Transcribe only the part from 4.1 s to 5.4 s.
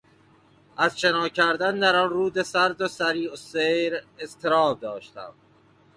اضطراب داشتم.